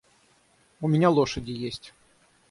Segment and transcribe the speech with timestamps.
[0.81, 1.93] У меня лошади есть.